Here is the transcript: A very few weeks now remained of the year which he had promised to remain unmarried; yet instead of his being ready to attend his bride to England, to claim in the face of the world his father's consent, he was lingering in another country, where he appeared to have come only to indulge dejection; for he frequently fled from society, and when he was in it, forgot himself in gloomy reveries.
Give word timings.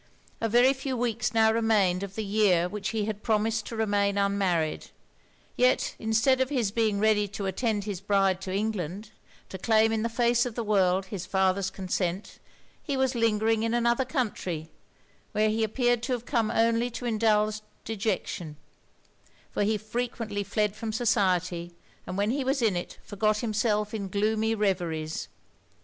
A 0.41 0.49
very 0.49 0.73
few 0.73 0.97
weeks 0.97 1.31
now 1.31 1.51
remained 1.51 2.01
of 2.01 2.15
the 2.15 2.25
year 2.25 2.67
which 2.67 2.89
he 2.89 3.05
had 3.05 3.21
promised 3.21 3.67
to 3.67 3.75
remain 3.75 4.17
unmarried; 4.17 4.89
yet 5.55 5.93
instead 5.99 6.41
of 6.41 6.49
his 6.49 6.71
being 6.71 6.99
ready 6.99 7.27
to 7.27 7.45
attend 7.45 7.83
his 7.83 8.01
bride 8.01 8.41
to 8.41 8.51
England, 8.51 9.11
to 9.49 9.59
claim 9.59 9.91
in 9.91 10.01
the 10.01 10.09
face 10.09 10.43
of 10.43 10.55
the 10.55 10.63
world 10.63 11.05
his 11.13 11.27
father's 11.27 11.69
consent, 11.69 12.39
he 12.81 12.97
was 12.97 13.13
lingering 13.13 13.61
in 13.61 13.75
another 13.75 14.03
country, 14.03 14.71
where 15.33 15.49
he 15.49 15.63
appeared 15.63 16.01
to 16.01 16.13
have 16.13 16.25
come 16.25 16.49
only 16.49 16.89
to 16.89 17.05
indulge 17.05 17.61
dejection; 17.85 18.57
for 19.51 19.61
he 19.61 19.77
frequently 19.77 20.43
fled 20.43 20.75
from 20.75 20.91
society, 20.91 21.75
and 22.07 22.17
when 22.17 22.31
he 22.31 22.43
was 22.43 22.63
in 22.63 22.75
it, 22.75 22.97
forgot 23.03 23.37
himself 23.41 23.93
in 23.93 24.07
gloomy 24.09 24.55
reveries. 24.55 25.27